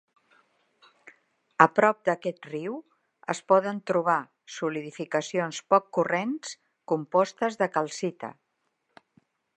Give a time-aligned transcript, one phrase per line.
[1.65, 2.79] A prop d'aquest riu
[3.35, 4.17] es poden trobar
[4.55, 6.57] solidificacions poc corrents,
[6.95, 8.33] compostes de calcita.